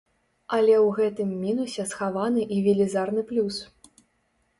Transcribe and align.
Але 0.55 0.71
ў 0.85 0.95
гэтым 0.99 1.29
мінусе 1.43 1.85
схаваны 1.91 2.41
і 2.57 2.57
велізарны 2.69 3.21
плюс. 3.33 3.61